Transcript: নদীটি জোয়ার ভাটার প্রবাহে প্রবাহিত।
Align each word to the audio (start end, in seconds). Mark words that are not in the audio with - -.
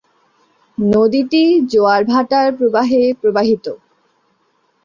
নদীটি 0.77 1.41
জোয়ার 1.71 2.01
ভাটার 2.05 2.47
প্রবাহে 2.57 3.01
প্রবাহিত। 3.21 3.65